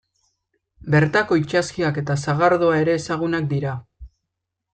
Bertako 0.95 1.37
itsaskiak 1.41 1.99
eta 2.03 2.15
sagardoa 2.27 2.81
ere 2.85 2.97
ezagunak 3.01 3.47
dira. 3.53 3.77